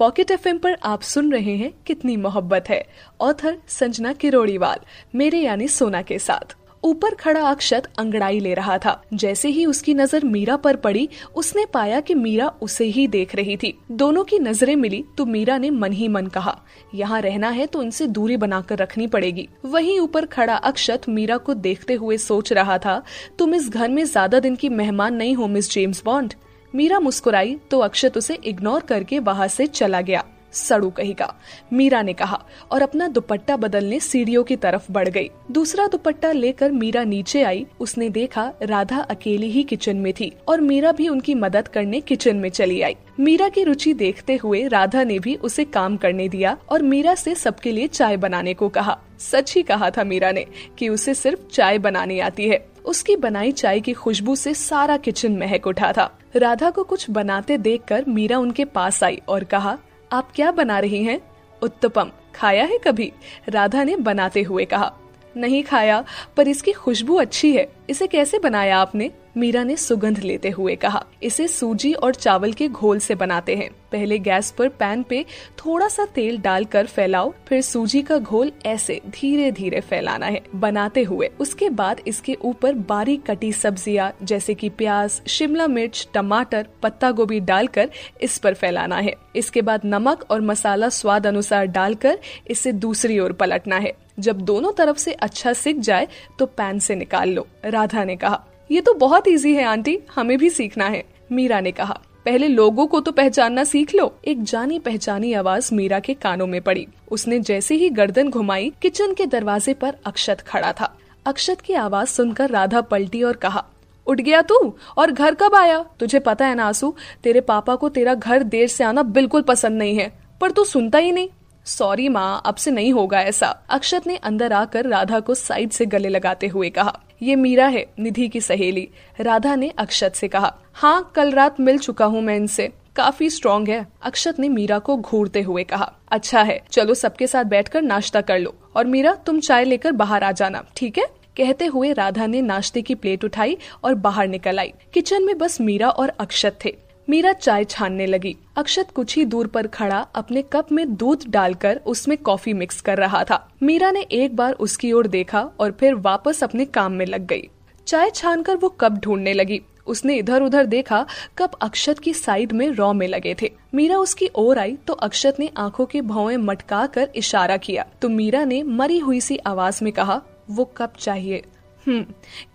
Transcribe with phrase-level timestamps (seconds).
[0.00, 2.84] Pocket F पर आप सुन रहे हैं कितनी मोहब्बत है।
[3.20, 4.78] ऑथर संजना किरोड़ीवाल,
[5.14, 9.94] मेरे यानी सोना के साथ। ऊपर खड़ा अक्षत अंगड़ाई ले रहा था। जैसे ही उसकी
[9.94, 14.38] नज़र मीरा पर पड़ी, उसने पाया कि मीरा उसे ही देख रही थी। दोनों की
[14.38, 16.58] नज़रें मिली तो मीरा ने मन ही मन कहा,
[16.94, 21.54] यहाँ रहना है तो उनसे दूरी बनाकर रखनी पड़ेगी। वहीं ऊपर खड़ा अक्षत मीरा को
[21.56, 23.02] देखते हुए सोच रहा था,
[23.38, 26.34] तुम इस घर में ज़्यादा दिन की मेहमान नहीं हो, मिस जेम्स बॉन्ड?
[26.74, 31.34] मीरा मुस्कुराई तो अक्षत उसे इग्नोर करके वहाँ से चला गया। सड़ू कहेगा।
[31.72, 36.72] मीरा ने कहा, और अपना दुपट्टा बदलने सीढ़ियों की तरफ़ बढ़ गई। दूसरा दुपट्टा लेकर
[36.72, 41.34] मीरा नीचे आई। उसने देखा, राधा अकेली ही किचन में थी, और मीरा भी उनकी
[41.34, 45.64] मदद करने किचन में चली आई। मीरा की रुचि देखते हुए राधा ने भी उसे
[45.64, 49.90] काम करने दिया, और मीरा से सबके लिए चाय बनाने को कहा। सच ही कहा
[49.90, 50.46] था मीरा ने
[50.78, 55.36] कि उसे सिर्फ़ चाय बनाने आती है। उसकी बनाई चाय की खुशबू से सारा किचन
[55.36, 59.78] महक उठा था। राधा को कुछ बनाते देखकर मीरा उनके पास आई और कहा
[60.12, 61.20] आप क्या बना रही हैं?
[61.62, 63.12] उत्तपम, खाया है कभी
[63.48, 64.92] राधा ने बनाते हुए कहा,
[65.36, 66.04] नहीं खाया,
[66.36, 71.04] पर इसकी खुशबू अच्छी है, इसे कैसे बनाया आपने मीरा ने सुगंध लेते हुए कहा,
[71.22, 75.24] इसे सूजी और चावल के घोल से बनाते हैं। पहले गैस पर पैन पे
[75.58, 81.02] थोड़ा सा तेल डालकर फैलाओ, फिर सूजी का घोल ऐसे धीरे धीरे फैलाना है। बनाते
[81.02, 87.10] हुए, उसके बाद इसके ऊपर बारीक कटी सब्ज़ियाँ, जैसे कि प्याज, शिमला मिर्च, टमाटर, पत्ता
[87.10, 92.18] गोभी डालकर इस पर फैलाना है। इसके बाद नमक और मसाला स्वाद अनुसार डालकर
[92.50, 96.08] इसे दूसरी ओर पलटना है। जब दोनों तरफ़ से अच्छा सिक जाए
[96.38, 100.38] तो पैन से निकाल लो, राधा ने कहा। ये तो बहुत इजी है, आंटी। हमें
[100.38, 104.78] भी सीखना है, मीरा ने कहा। पहले लोगों को तो पहचानना सीख लो। एक जानी
[104.78, 109.74] पहचानी आवाज़ मीरा के कानों में पड़ी। उसने जैसे ही गर्दन घुमाई, किचन के दरवाजे
[109.74, 113.64] पर अक्षत खड़ा था। अक्षत की आवाज़ सुनकर राधा पलटी और कहा,
[114.06, 114.76] उठ गया तू?
[114.98, 115.86] और घर कब आया?
[116.00, 116.94] तुझे पता है ना आँसू?
[117.24, 120.98] तेरे पापा को तेरा घर देर से आना बिल्कुल पसंद नहीं है। पर तू सुनता
[120.98, 121.28] ही नहीं।
[121.64, 125.86] सॉरी माँ, अब से नहीं होगा ऐसा। अक्षत ने अंदर आकर राधा को साइड से
[125.86, 128.88] गले लगाते हुए कहा ये मीरा है निधि की सहेली।
[129.20, 133.68] राधा ने अक्षत से कहा हाँ कल रात मिल चुका हूँ मैं इनसे। काफ़ी स्ट्रॉन्ग
[133.68, 138.20] है। अक्षत ने मीरा को घूरते हुए कहा अच्छा है, चलो सबके साथ बैठकर नाश्ता
[138.20, 141.06] कर लो। और मीरा, तुम चाय लेकर बाहर आ जाना, ठीक है?
[141.36, 145.60] कहते हुए राधा ने नाश्ते की प्लेट उठाई और बाहर निकल आई। किचन में बस
[145.60, 146.76] मीरा और अक्षत थे।
[147.10, 151.80] मीरा चाय छानने लगी। अक्षत कुछ ही दूर पर खड़ा अपने कप में दूध डालकर
[151.86, 155.94] उसमें कॉफ़ी मिक्स कर रहा था। मीरा ने एक बार उसकी ओर देखा और फिर
[155.96, 157.48] वापस अपने काम में लग गई।
[157.86, 161.04] चाय छानकर वो कप ढूँढने लगी। उसने इधर उधर देखा
[161.38, 165.40] कप अक्षत की साइड में रॉ में लगे थे। मीरा उसकी ओर आई तो अक्षत
[165.40, 169.84] ने आँखों के भौए मटका कर इशारा किया। तो मीरा ने मरी हुई सी आवाज़
[169.84, 170.20] में कहा,
[170.50, 171.42] वो कप चाहिए।
[171.86, 172.02] हम्म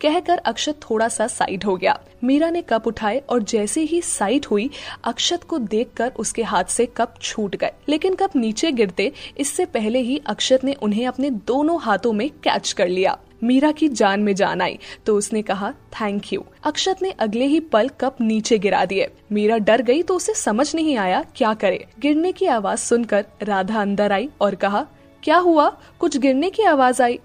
[0.01, 4.45] कहकर अक्षत थोड़ा सा साइड हो गया। मीरा ने कप उठाए और जैसे ही साइड
[4.45, 4.69] हुई,
[5.03, 9.99] अक्षत को देखकर उसके हाथ से कप छूट गए। लेकिन कप नीचे गिरते, इससे पहले
[9.99, 14.33] ही अक्षत ने उन्हें अपने दोनों हाथों में कैच कर लिया। मीरा की जान में
[14.35, 18.83] जान आई तो उसने कहा थैंक यू अक्षत ने अगले ही पल कप नीचे गिरा
[18.85, 23.25] दिए। मीरा डर गई तो उसे समझ नहीं आया, क्या करे। गिरने की आवाज़ सुनकर
[23.43, 24.85] राधा अंदर आई और कहा,
[25.23, 25.69] क्या हुआ?
[25.99, 27.19] कुछ गिरने की आवाज़ आई?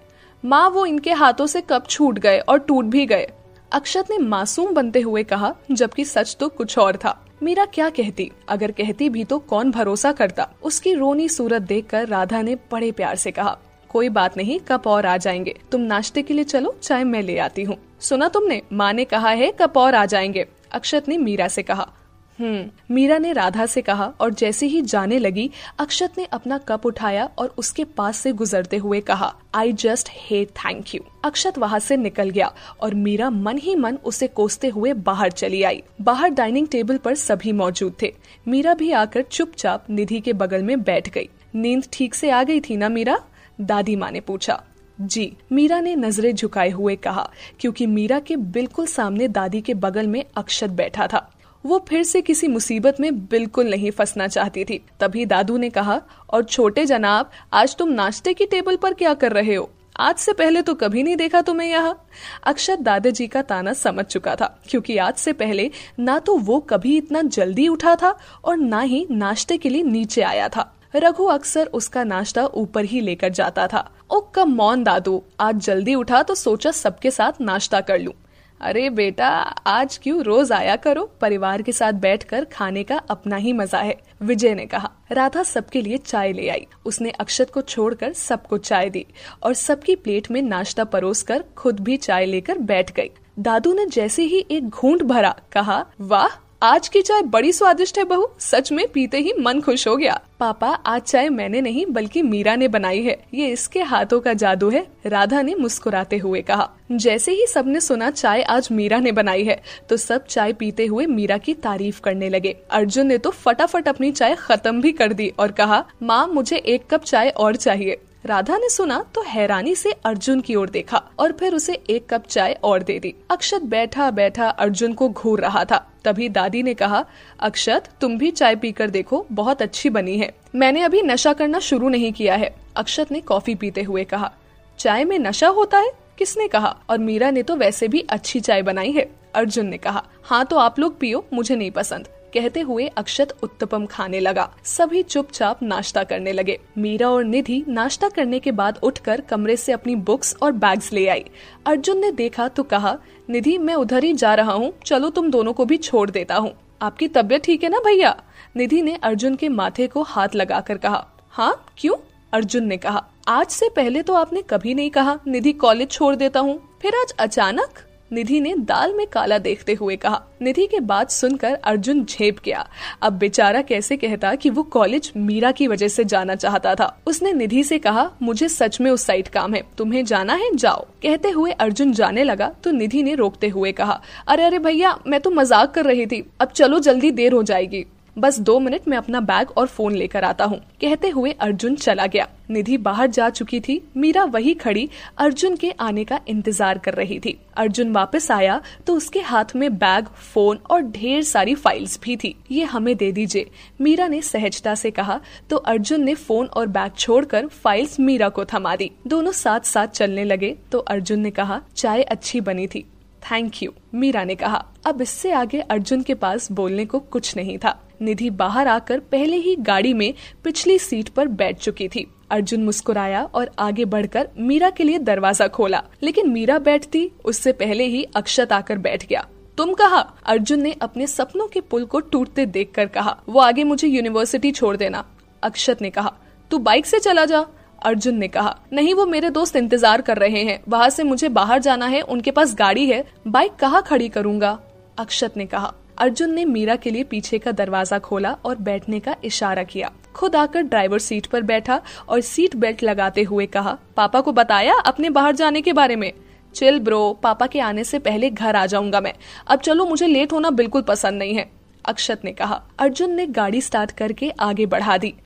[0.45, 3.31] माँ वो इनके हाथों से कब छूट गए और टूट भी गए।
[3.73, 8.31] अक्षत ने मासूम बनते हुए कहा, जबकि सच तो कुछ और था। मीरा क्या कहती?
[8.49, 10.49] अगर कहती भी तो कौन भरोसा करता?
[10.63, 13.59] उसकी रोनी सूरत देखकर राधा ने बड़े प्यार से कहा,
[13.89, 17.39] कोई बात नहीं, कप और आ जाएँगे। तुम नाश्ते के लिए चलो, चाय मैं ले
[17.39, 21.49] आती हूँ। सुना तुमने, माँ ने कहा है, कप और आ जाएँगे। अक्षत ने मीरा
[21.49, 21.93] से कहा
[22.41, 26.87] हम्म। मीरा ने राधा से कहा और जैसे ही जाने लगी, अक्षत ने अपना कप
[26.87, 31.79] उठाया और उसके पास से गुजरते हुए कहा I just hey thank you Akshat वहाँ
[31.79, 36.31] से निकल गया और मीरा मन ही मन उसे कोसते हुए बाहर चली आई। बाहर
[36.31, 38.13] डाइनिंग टेबल पर सभी मौजूद थे।
[38.49, 42.61] मीरा भी आकर चुपचाप निधि के बगल में बैठ गई। नींद ठीक से आ गई
[42.61, 43.19] थी ना मीरा?
[43.61, 44.63] दादी माँ ने पूछा।
[44.99, 47.29] जी। मीरा ने नज़रें झुकाए हुए कहा,
[47.61, 51.31] क्योंकि मीरा के बिल्कुल सामने दादी के बगल में अक्षत बैठा था।
[51.65, 56.01] वो फिर से किसी मुसीबत में बिल्कुल नहीं फंसना चाहती थी। तभी दादू ने कहा,
[56.31, 59.71] और छोटे जनाब, आज तुम नाश्ते की टेबल पर क्या कर रहे हो?
[59.97, 62.07] आज से पहले तो कभी नहीं देखा तुम्हें यहाँ?
[62.45, 66.97] अक्षर दादाजी का ताना समझ चुका था, क्योंकि आज से पहले ना तो वो कभी
[66.97, 71.67] इतना जल्दी उठा था और ना ही नाश्ते के लिए नीचे आया था। रघु अक्सर
[71.67, 76.35] उसका नाश्ता ऊपर ही लेकर जाता था। ओ, कम मौन दादू, आज जल्दी उठा तो
[76.35, 78.13] सोचा सबके साथ नाश्ता कर लूँ।
[78.61, 79.29] अरे बेटा,
[79.67, 81.05] आज क्यों रोज आया करो?
[81.21, 85.83] परिवार के साथ बैठकर खाने का अपना ही मज़ा है, विजय ने कहा। राधा सबके
[85.83, 89.05] लिए चाय ले आई। उसने अक्षत को छोड़कर सबको चाय दी
[89.43, 93.87] और सबकी प्लेट में नाश्ता परोस कर खुद भी चाय लेकर बैठ गई। दादू ने
[93.87, 98.71] जैसे ही एक घूंट भरा, कहा, वाह आज की चाय बड़ी स्वादिष्ट है बहू। सच
[98.73, 102.69] में पीते ही मन खुश हो गया। पापा, आज चाय मैंने नहीं, बल्कि मीरा ने
[102.69, 107.47] बनाई है। ये इसके हाथों का जादू है, राधा ने मुस्कुराते हुए कहा। जैसे ही
[107.47, 111.55] सबने सुना चाय आज मीरा ने बनाई है तो सब चाय पीते हुए मीरा की
[111.55, 115.85] तारीफ़ करने लगे। अर्जुन ने तो फटाफट अपनी चाय खत्म भी कर दी और कहा,
[116.03, 120.55] माँ, मुझे एक कप चाय और चाहिए। राधा ने सुना तो हैरानी से अर्जुन की
[120.55, 124.93] ओर देखा और फिर उसे एक कप चाय और दे दी। अक्षत बैठा बैठा अर्जुन
[124.93, 127.05] को घूर रहा था। तभी दादी ने कहा,
[127.41, 131.89] अक्षत, तुम भी चाय पीकर देखो, बहुत अच्छी बनी है। मैंने अभी नशा करना शुरू
[131.89, 134.33] नहीं किया है। अक्षत ने कॉफ़ी पीते हुए कहा,
[134.79, 135.91] चाय में नशा होता है?
[136.19, 140.05] किसने कहा, और मीरा ने तो वैसे भी अच्छी चाय बनाई है। अर्जुन ने कहा
[140.23, 145.03] हाँ तो आप लोग पियो, मुझे नहीं पसंद। कहते हुए अक्षत उत्तपम खाने लगा। सभी
[145.03, 149.95] चुपचाप नाश्ता करने लगे। मीरा और निधि नाश्ता करने के बाद उठकर कमरे से अपनी
[149.97, 151.25] बुक्स और बैग्स ले आई।
[151.67, 152.97] अर्जुन ने देखा तो कहा,
[153.29, 156.53] निधि, मैं उधर ही जा रहा हूँ। चलो तुम दोनों को भी छोड़ देता हूँ।
[156.83, 158.17] आपकी तबीयत ठीक है ना भैया?
[158.57, 161.97] निधि ने अर्जुन के माथे को हाथ लगाकर कहा हाँ क्यों?
[162.33, 166.41] अर्जुन ने कहा, आज से पहले तो आपने कभी नहीं कहा, निधि कॉलेज छोड़ देता
[166.41, 167.79] हूँ। फिर आज अचानक?
[168.13, 172.67] निधि ने दाल में काला देखते हुए कहा। निधि के बात सुनकर अर्जुन झेप गया।
[173.03, 177.33] अब बेचारा कैसे कहता कि वो कॉलेज मीरा की वजह से जाना चाहता था। उसने
[177.33, 180.55] निधि से कहा, मुझे सच में उस साइड काम है। तुम्हें जाना है?
[180.55, 184.99] जाओ। कहते हुए अर्जुन जाने लगा तो निधि ने रोकते हुए कहा, अरे अरे भैया,
[185.07, 187.85] मैं तो मज़ाक कर रही थी। अब चलो जल्दी देर हो जाएगी।
[188.21, 192.07] बस दो मिनट में अपना बैग और फ़ोन लेकर आता हूँ। कहते हुए अर्जुन चला
[192.07, 194.89] गया। निधि बाहर जा चुकी थी। मीरा वही खड़ी
[195.19, 199.79] अर्जुन के आने का इंतज़ार कर रही थी। अर्जुन वापस आया तो उसके हाथ में
[199.79, 203.51] बैग, फ़ोन और ढेर सारी फाइल्स भी थी। ये हमें दे दीजिए।
[203.81, 205.21] मीरा ने सहजता से कहा
[205.51, 209.87] तो अर्जुन ने फ़ोन और बैग छोड़कर फाइल्स मीरा को थमा दी। दोनों साथ साथ
[209.89, 212.85] चलने लगे तो अर्जुन ने कहा, चाय अच्छी बनी थी।
[213.23, 217.57] थैंक यू मीरा ने कहा। अब इससे आगे अर्जुन के पास बोलने को कुछ नहीं
[217.59, 220.15] था। निधि बाहर आकर पहले ही गाड़ी में
[220.45, 225.49] पिछली सीट पर बैठ चुकी थी। अर्जुन मुस्कुराया और आगे बढ़कर मीरा के लिए दरवाज़ा
[225.49, 229.27] खोला। लेकिन मीरा बैठती, उससे पहले ही अक्षत आकर बैठ गया।
[229.57, 230.01] तुम कहा?
[230.27, 234.77] अर्जुन ने अपने सपनों के पुल को टूटते देखकर कहा, वो आगे मुझे यूनिवर्सिटी छोड़
[234.77, 235.05] देना।
[235.43, 236.13] अक्षत ने कहा,
[236.51, 237.47] तू बाइक से चला जा।
[237.83, 241.59] अर्जुन ने कहा, नहीं, वो मेरे दोस्त इंतज़ार कर रहे हैं। वहाँ से मुझे बाहर
[241.59, 244.59] जाना है, उनके पास गाड़ी है, बाइक कहाँ खड़ी करूँगा?
[244.99, 249.15] अक्षत ने कहा अर्जुन ने मीरा के लिए पीछे का दरवाज़ा खोला और बैठने का
[249.25, 254.21] इशारा किया। खुद आकर ड्राइवर सीट पर बैठा और सीट बेल्ट लगाते हुए कहा, पापा
[254.21, 256.13] को बताया अपने बाहर जाने के बारे में?
[256.55, 259.13] चिल ब्रो, पापा के आने से पहले घर आ जाऊँगा मैं।
[259.47, 261.51] अब चलो, मुझे लेट होना बिल्कुल पसंद नहीं है,
[261.85, 265.15] अक्षत ने कहा। अर्जुन ने गाड़ी स्टार्ट करके आगे बढ़ा दी।